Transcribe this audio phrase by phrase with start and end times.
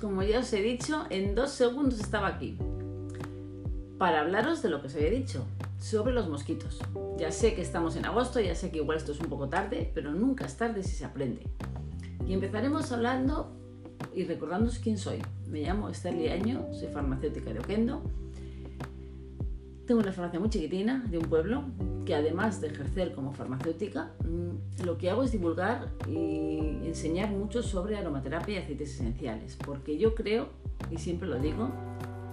[0.00, 2.56] como ya os he dicho, en dos segundos estaba aquí
[3.98, 5.44] para hablaros de lo que os había dicho,
[5.80, 6.78] sobre los mosquitos.
[7.18, 9.90] Ya sé que estamos en agosto, ya sé que igual esto es un poco tarde,
[9.94, 11.48] pero nunca es tarde si se aprende.
[12.26, 13.56] Y empezaremos hablando
[14.14, 15.22] y recordándoos quién soy.
[15.48, 18.02] Me llamo Esther Liaño, soy farmacéutica de Oquendo.
[19.86, 21.62] Tengo una farmacia muy chiquitina de un pueblo
[22.04, 27.62] que además de ejercer como farmacéutica, mm, lo que hago es divulgar y enseñar mucho
[27.62, 30.48] sobre aromaterapia y aceites esenciales, porque yo creo,
[30.90, 31.70] y siempre lo digo,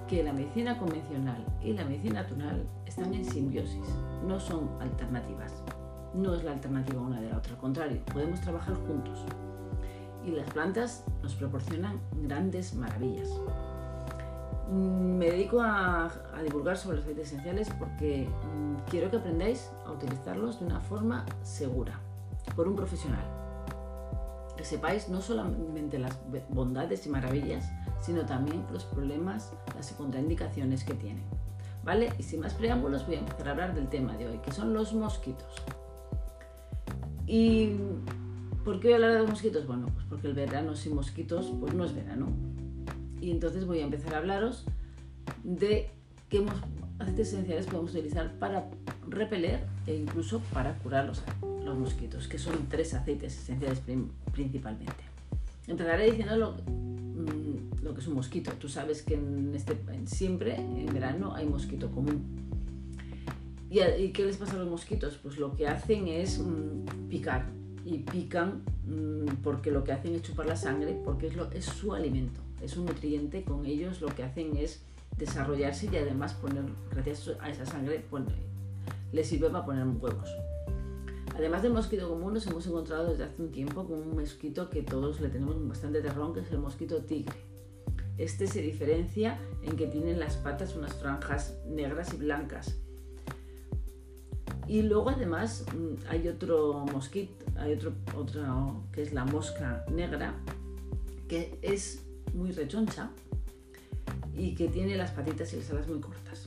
[0.07, 3.85] que la medicina convencional y la medicina natural están en simbiosis,
[4.27, 5.63] no son alternativas.
[6.15, 9.25] No es la alternativa una de la otra, al contrario, podemos trabajar juntos.
[10.25, 13.29] Y las plantas nos proporcionan grandes maravillas.
[14.69, 16.11] Mm, me dedico a,
[16.43, 21.25] divulgar sobre los aceites esenciales porque mm, quiero que aprendáis a utilizarlos de una forma
[21.41, 21.99] segura,
[22.55, 23.25] por un profesional.
[24.57, 30.93] Que sepáis no solamente las bondades y maravillas, sino también los problemas, las contraindicaciones que
[30.93, 31.23] tienen.
[31.83, 32.13] ¿Vale?
[32.17, 34.73] Y sin más preámbulos voy a empezar a hablar del tema de hoy, que son
[34.73, 35.63] los mosquitos.
[37.27, 37.77] ¿Y
[38.63, 39.67] por qué voy a hablar de los mosquitos?
[39.67, 42.27] Bueno, pues porque el verano sin mosquitos pues no es verano.
[43.23, 44.65] Y entonces voy a empezar a hablaros
[45.45, 45.89] de
[46.27, 46.45] qué
[46.99, 48.69] aceites esenciales podemos utilizar para
[49.07, 51.23] repeler e incluso para curar los,
[51.63, 53.81] los mosquitos, que son tres aceites esenciales
[54.33, 55.03] principalmente.
[55.67, 58.51] Empezaré diciendo lo, mm, lo, que es un mosquito.
[58.59, 62.25] Tú sabes que en este, siempre en verano hay mosquito común.
[63.69, 65.17] ¿Y, qué les pasa a los mosquitos?
[65.23, 67.45] Pues lo que hacen es mm, picar.
[67.85, 71.63] Y pican mm, porque lo que hacen es chupar la sangre, porque es, lo, es
[71.63, 73.43] su alimento, es un nutriente.
[73.43, 74.81] Con ellos lo que hacen es
[75.17, 78.03] desarrollarse y además poner, gracias a esa sangre,
[79.11, 80.29] les sirve para poner huevos.
[81.35, 84.83] Además del mosquito común, nos hemos encontrado desde hace un tiempo con un mosquito que
[84.83, 87.35] todos le tenemos bastante terror, que es el mosquito tigre.
[88.17, 92.75] Este se diferencia en que tienen las patas unas franjas negras y blancas.
[94.67, 100.35] Y luego además mm, hay otro mosquito, hay otro, otro que es la mosca negra,
[101.27, 103.09] que es muy rechoncha
[104.35, 106.45] y que tiene las patitas y las alas muy cortas.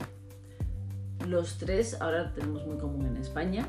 [1.26, 3.68] Los tres ahora tenemos muy común en España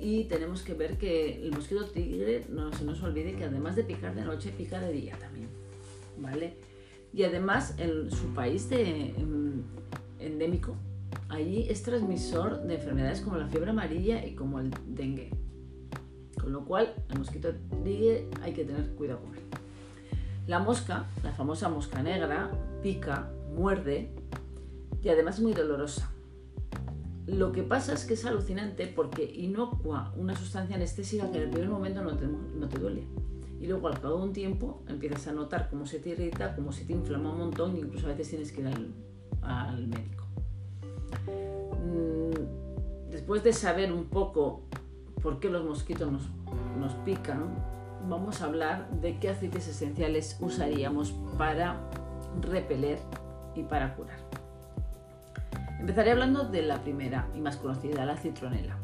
[0.00, 3.84] y tenemos que ver que el mosquito tigre no se nos olvide que además de
[3.84, 5.48] picar de noche pica de día también
[6.18, 6.54] vale
[7.12, 9.12] y además en su país de,
[10.20, 10.76] endémico
[11.28, 15.30] allí es transmisor de enfermedades como la fiebre amarilla y como el dengue.
[16.40, 19.47] Con lo cual el mosquito tigre hay que tener cuidado con él
[20.48, 22.50] la mosca la famosa mosca negra
[22.82, 24.10] pica muerde
[25.00, 26.10] y además es muy dolorosa
[27.28, 31.50] lo que pasa es que es alucinante porque inocua una sustancia anestésica que en el
[31.50, 33.04] primer momento no te, no te duele.
[33.60, 36.72] Y luego al cabo de un tiempo empiezas a notar cómo se te irrita, cómo
[36.72, 38.68] se te inflama un montón e incluso a veces tienes que ir
[39.42, 40.24] al, médico.
[41.84, 44.62] Mm, después de saber un poco
[45.22, 46.22] por qué los mosquitos nos,
[46.78, 47.62] nos pican,
[48.08, 51.76] vamos a hablar de qué aceites esenciales usaríamos para
[52.40, 52.98] repeler
[53.54, 54.18] y para curar.
[55.78, 58.76] Empezaré hablando de la primera y más conocida, la citronela.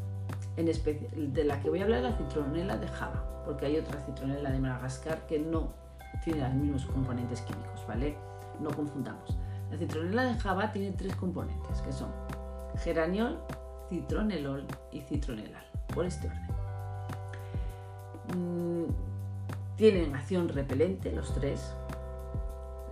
[0.55, 4.59] De la que voy a hablar la citronela de Java, porque hay otra citronela de
[4.59, 5.73] Madagascar que no
[6.23, 8.15] tiene los mismos componentes químicos, ¿vale?
[8.61, 9.37] No confundamos.
[9.69, 12.09] La citronela de Java tiene tres componentes, que son
[12.77, 13.37] geraniol,
[13.89, 16.55] citronelol y citronelal, por este orden.
[19.77, 21.73] Tienen acción repelente los tres,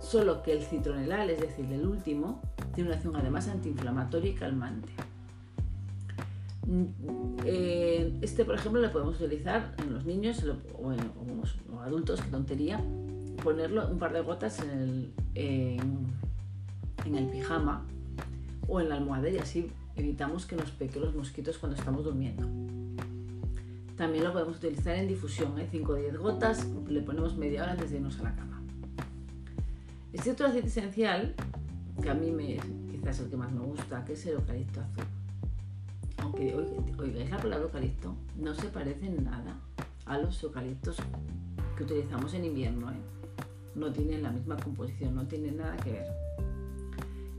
[0.00, 2.42] solo que el citronelal, es decir, el último,
[2.74, 4.92] tiene una acción además antiinflamatoria y calmante.
[6.66, 6.84] Mm,
[7.44, 10.44] eh, este, por ejemplo, lo podemos utilizar en los niños
[10.78, 11.00] o en
[11.38, 12.82] los adultos, qué tontería,
[13.42, 17.86] ponerlo un par de gotas en el, pijama
[18.66, 22.48] o en la almohada y así evitamos que nos pequen los mosquitos cuando estamos durmiendo.
[23.96, 27.90] También lo podemos utilizar en difusión, 5 o 10 gotas, le ponemos media hora antes
[27.90, 28.62] de irnos a la cama.
[30.12, 31.34] Este otro aceite esencial
[32.02, 32.58] que a mí me,
[32.90, 35.04] quizás el que más me gusta, que es el eucalipto azul.
[36.18, 36.54] Aunque
[36.98, 39.60] oigáis la palabra eucalipto, no se parece en nada
[40.06, 40.96] a los eucaliptos
[41.76, 42.90] que utilizamos en invierno.
[42.90, 42.96] ¿eh?
[43.74, 46.06] No tienen la misma composición, no tienen nada que ver.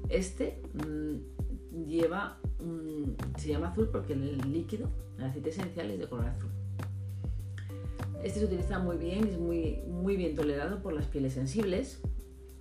[0.09, 2.37] Este mm, lleva,
[3.37, 6.49] se llama azul porque el líquido, el aceite esencial es de color azul.
[8.23, 12.01] Este se utiliza muy bien es muy, muy bien tolerado por las pieles sensibles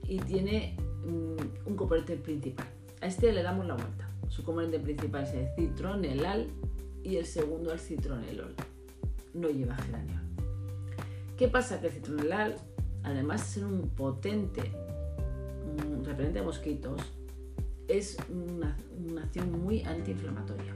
[0.07, 0.77] y tiene
[1.07, 2.67] mm, un componente principal.
[3.01, 4.09] A este le damos la vuelta.
[4.29, 6.49] Su componente principal es el citronelal
[7.03, 8.55] y el segundo el citronelol.
[9.33, 10.23] No lleva geraniol.
[11.37, 11.81] ¿Qué pasa?
[11.81, 12.57] Que el citronelal
[13.05, 14.73] además de ser un potente
[16.05, 17.01] repelente de mosquitos,
[17.89, 18.77] es una,
[19.23, 20.75] acción muy antiinflamatoria.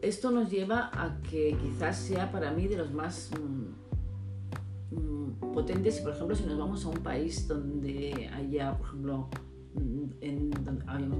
[0.00, 6.00] Esto nos lleva a que quizás sea para mí de los más mm, mm, potentes,
[6.00, 9.28] por ejemplo, si nos vamos a un país donde haya, por ejemplo,
[9.74, 10.50] mm, en,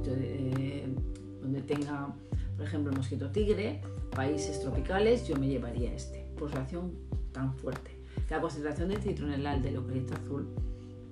[0.06, 0.88] eh,
[1.42, 2.14] donde, tenga,
[2.56, 3.80] por ejemplo, el mosquito tigre,
[4.14, 6.92] países tropicales, yo me llevaría este, por su acción
[7.32, 7.98] tan fuerte.
[8.30, 10.48] La concentración de citronelal del eucalipto azul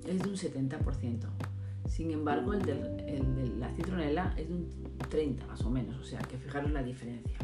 [0.06, 1.45] es de un 70%.
[1.88, 6.36] Sin embargo, el la citronela es de un 30 más o menos, o sea que
[6.36, 7.38] fijaros la diferencia.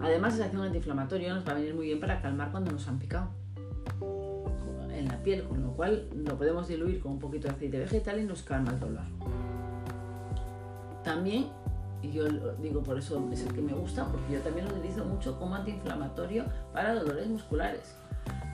[0.00, 2.98] Además, esa acción antiinflamatoria nos va a venir muy bien para calmar cuando nos han
[2.98, 3.28] picado
[4.92, 8.20] en la piel, con lo cual lo podemos diluir con un poquito de aceite vegetal
[8.20, 9.04] y nos calma el dolor.
[11.04, 11.46] También,
[12.02, 12.28] y yo
[12.60, 15.54] digo por eso es el que me gusta, porque yo también lo utilizo mucho como
[15.54, 17.96] antiinflamatorio para dolores musculares.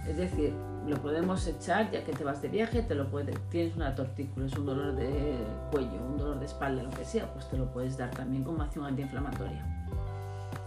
[0.06, 0.54] Es decir,
[0.88, 4.46] lo podemos echar ya que te vas de viaje, te lo puedes, tienes una tortícula,
[4.46, 5.37] es un dolor de
[5.70, 8.62] cuello, un dolor de espalda, lo que sea, pues te lo puedes dar también como
[8.62, 9.87] acción antiinflamatoria.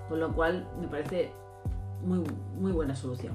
[0.07, 1.31] Con lo cual me parece
[2.05, 2.23] muy,
[2.59, 3.33] muy buena solución.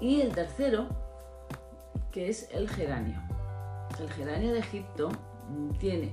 [0.00, 0.88] Y el tercero,
[2.10, 3.20] que es el geranio.
[4.00, 5.10] El geranio de Egipto
[5.78, 6.12] tiene,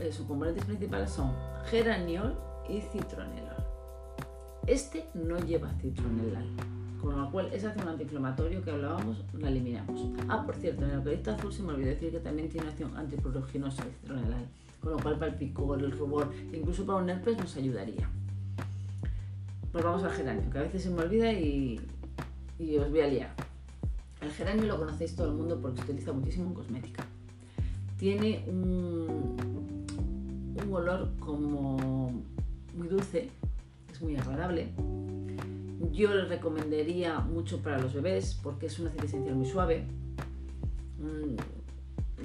[0.00, 1.34] eh, sus componentes principales son
[1.66, 2.38] geraniol
[2.68, 3.66] y citronelol.
[4.66, 6.73] Este no lleva citronelal
[7.04, 10.08] con lo cual esa acción antiinflamatoria que hablábamos la eliminamos.
[10.26, 12.96] Ah, por cierto, en el eucalipto azul se me olvidó decir que también tiene acción
[12.96, 14.46] antipruriginosa y citronelal,
[14.80, 18.08] con lo cual para el picor, el rubor, incluso para un herpes nos ayudaría.
[19.70, 21.78] Pues vamos al geranio, que a veces se me olvida y,
[22.58, 23.34] y os voy a liar.
[24.22, 27.04] El geranio lo conocéis todo el mundo porque se utiliza muchísimo en cosmética.
[27.98, 29.36] Tiene un,
[30.56, 32.22] un olor como
[32.74, 33.28] muy dulce,
[33.92, 34.72] es muy agradable
[35.94, 39.86] yo le recomendaría mucho para los bebés porque es un aceite esencial muy suave.
[40.98, 41.36] Mm,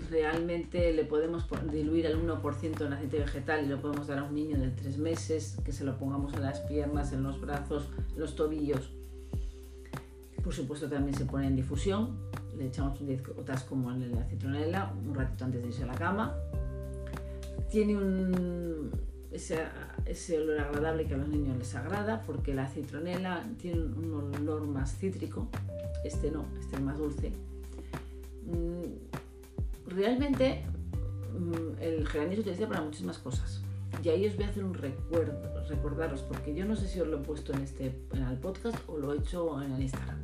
[0.10, 4.34] realmente le podemos diluir al 1% en aceite vegetal y lo podemos dar a un
[4.34, 8.20] niño de 3 meses, que se lo pongamos en las piernas, en los brazos, en
[8.20, 8.92] los tobillos.
[10.44, 12.18] Por supuesto también se pone en difusión,
[12.58, 15.96] le echamos 10 gotas como en la citronela un ratito antes de irse a la
[15.96, 16.36] cama.
[17.70, 18.90] Tiene un,
[19.32, 24.66] ese, olor agradable que a los niños les agrada, porque la citronela tiene un olor
[24.66, 25.48] más cítrico,
[26.04, 27.32] este no, este es más dulce.
[28.46, 30.64] Mm, realmente
[31.38, 33.62] mm, el geranio se utiliza para muchísimas cosas.
[34.04, 37.08] Y ahí os voy a hacer un recuerdo, recordaros, porque yo no sé si os
[37.08, 40.20] lo he puesto en, este, en el podcast o lo he hecho en el Instagram,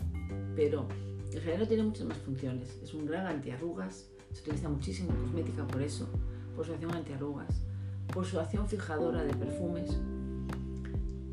[0.55, 0.87] pero
[1.31, 2.79] el geranio tiene muchas más funciones.
[2.81, 6.07] Es un gran antiarrugas, se utiliza muchísimo en cosmética por eso,
[6.55, 7.65] por su acción antiarrugas
[8.13, 9.99] por su acción fijadora de perfumes.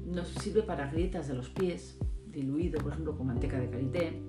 [0.07, 4.23] Nos sirve para grietas de los pies, diluido, por ejemplo, con manteca de karité.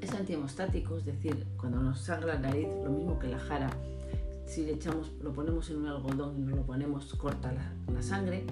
[0.00, 3.70] Es antihemostático, es decir, cuando nos sangra la nariz, lo mismo que la jara,
[4.46, 8.44] si le echamos, lo ponemos en un algodón y nos lo ponemos, corta la, sangre.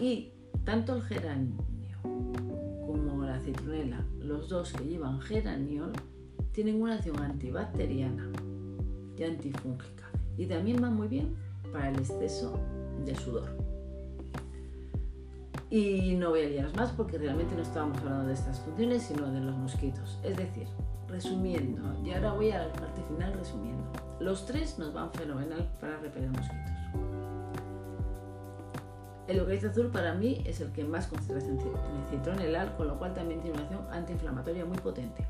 [0.00, 0.32] Y
[0.64, 1.56] tanto el geranio
[2.02, 5.92] como la citronela, los dos que llevan geraniol,
[6.52, 8.30] tienen una acción antibacteriana
[9.16, 10.10] y antifúngica.
[10.36, 11.36] Y también van muy bien
[11.72, 12.58] para el exceso
[13.04, 13.48] de sudor.
[15.70, 19.30] Y no voy a liaros más porque realmente no estábamos hablando de estas funciones, sino
[19.30, 20.18] de los mosquitos.
[20.24, 20.66] Es decir,
[21.08, 23.84] resumiendo, y ahora voy a la parte final resumiendo.
[24.18, 26.70] Los tres nos van fenomenal para repeler mosquitos.
[29.28, 31.78] El eucalipto azul para mí es el que más concentración tiene
[32.10, 35.24] citronelal, con lo cual también tiene una acción antiinflamatoria muy potente.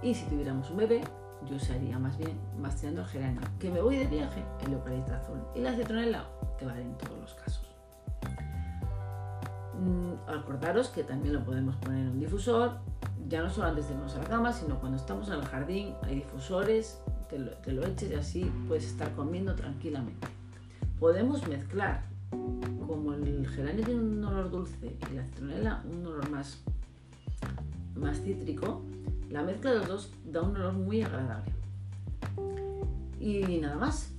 [0.00, 1.00] Y si tuviéramos un bebé,
[1.46, 3.40] yo usaría más bien más tirando el geranio.
[3.58, 5.40] Que me voy de viaje, el eucalipto azul.
[5.54, 6.24] Y la citronela
[6.58, 7.68] te vale en todos los casos.
[9.74, 12.78] Mm, acordaros que también lo podemos poner en un difusor,
[13.28, 15.94] ya no solo antes de irnos a la cama, sino cuando estamos en el jardín,
[16.02, 20.26] hay difusores, te lo, te lo eches y así puedes estar comiendo tranquilamente.
[20.98, 26.60] Podemos mezclar, como el geranio tiene un olor dulce y la citronela un olor más,
[27.94, 28.82] más cítrico,
[29.30, 31.52] la mezcla de los dos da un olor muy agradable.
[33.20, 34.12] Y nada más.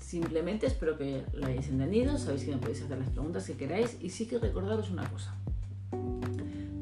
[0.00, 2.16] Simplemente espero que lo hayáis entendido.
[2.16, 3.98] Sabéis que me podéis hacer las preguntas que queráis.
[4.00, 5.34] Y sí que recordaros una cosa.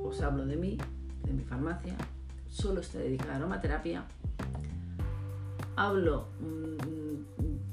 [0.03, 0.77] os hablo de mí,
[1.23, 1.95] de mi farmacia,
[2.49, 4.05] solo está dedicada a aromaterapia.
[5.75, 6.27] Hablo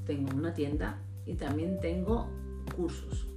[0.05, 2.27] tengo una tienda y también tengo
[2.75, 3.27] cursos.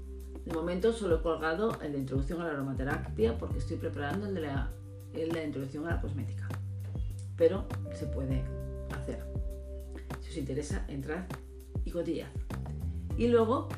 [0.44, 4.34] De momento solo he colgado el de introducción a la aromaterapia porque estoy preparando el
[4.34, 6.48] de la, introducción a la cosmética.
[7.36, 8.44] pero se puede
[8.94, 9.22] hacer.
[10.20, 11.24] Si os interesa, entrad
[11.84, 12.28] y cotillad.
[13.18, 13.68] Y luego,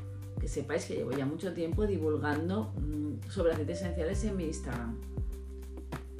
[0.41, 4.97] que sepáis que llevo ya mucho tiempo divulgando mm, sobre aceites esenciales en mi Instagram.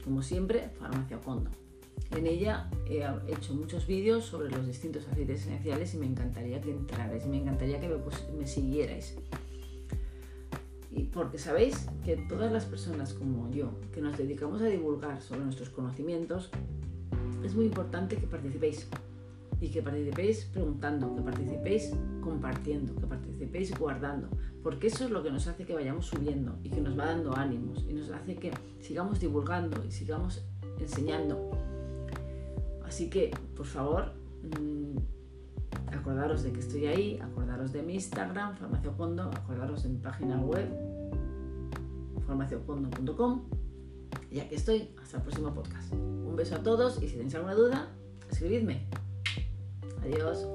[0.05, 1.51] Como siempre, Farmacia Condo.
[2.11, 6.71] En ella he hecho muchos vídeos sobre los distintos aceites esenciales y me encantaría que
[6.71, 7.97] entrarais, me encantaría que me,
[8.39, 9.17] me siguierais.
[10.91, 15.43] Y porque sabéis que todas las personas como yo, que nos dedicamos a divulgar sobre
[15.43, 16.51] nuestros conocimientos,
[17.45, 18.89] es muy importante que participéis.
[19.61, 24.29] Y que participéis preguntando, que participéis compartiendo, que participéis guardando.
[24.63, 27.37] Porque eso es lo que nos hace que vayamos subiendo y que nos va dando
[27.37, 30.45] ánimos y nos hace que sigamos divulgando y sigamos
[30.81, 31.51] enseñando
[32.89, 34.97] Así que, por favor, mm,
[35.95, 40.67] acordaros de que estoy ahí, acordaros de mi Instagram, farmaciocondo, acordaros de mi página web,
[42.27, 43.43] farmaciocondo.com.
[44.31, 45.93] Y aquí estoy, hasta el próximo podcast.
[45.93, 47.89] Un beso a todos y si tenéis alguna duda,
[48.31, 48.87] escribidme.
[50.03, 50.47] Adiós.